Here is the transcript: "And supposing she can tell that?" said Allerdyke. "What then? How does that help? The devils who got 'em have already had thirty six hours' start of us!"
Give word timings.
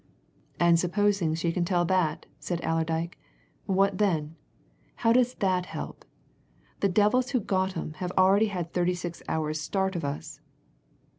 "And 0.59 0.79
supposing 0.79 1.35
she 1.35 1.51
can 1.51 1.63
tell 1.63 1.85
that?" 1.85 2.25
said 2.39 2.59
Allerdyke. 2.63 3.19
"What 3.67 3.99
then? 3.99 4.35
How 4.95 5.13
does 5.13 5.35
that 5.35 5.67
help? 5.67 6.05
The 6.79 6.89
devils 6.89 7.29
who 7.29 7.39
got 7.39 7.77
'em 7.77 7.93
have 7.99 8.11
already 8.17 8.47
had 8.47 8.73
thirty 8.73 8.95
six 8.95 9.21
hours' 9.29 9.61
start 9.61 9.95
of 9.95 10.03
us!" 10.03 10.39